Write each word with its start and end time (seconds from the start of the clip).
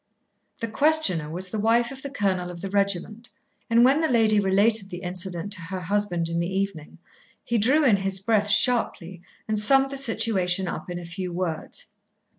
The 0.61 0.67
questioner 0.67 1.29
was 1.29 1.51
the 1.51 1.59
wife 1.59 1.91
of 1.91 2.01
the 2.01 2.09
colonel 2.09 2.49
of 2.49 2.61
the 2.61 2.71
regiment, 2.71 3.29
and 3.69 3.85
when 3.85 4.01
the 4.01 4.09
lady 4.09 4.39
related 4.39 4.89
the 4.89 5.03
incident 5.03 5.53
to 5.53 5.61
her 5.61 5.79
husband 5.81 6.27
in 6.27 6.39
the 6.39 6.51
evening, 6.51 6.97
he 7.43 7.59
drew 7.59 7.85
in 7.85 7.97
his 7.97 8.19
breath 8.19 8.49
sharply 8.49 9.21
and 9.47 9.59
summed 9.59 9.91
the 9.91 9.97
situation 9.97 10.67
up 10.67 10.89
in 10.89 10.97
a 10.97 11.05
few 11.05 11.31
words. 11.31 11.85